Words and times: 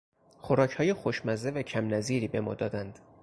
خوراکهای 0.39 0.93
خوشمزه 0.93 1.49
و 1.51 1.61
کم 1.61 1.93
نظیری 1.93 2.27
به 2.27 2.39
ما 2.41 2.53
دادند. 2.53 2.99